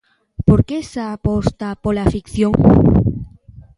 [0.47, 2.53] Por que esa aposta pola ficción?